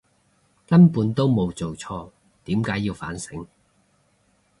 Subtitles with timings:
[0.65, 2.09] 根本都冇做錯，
[2.45, 3.45] 點解要反省！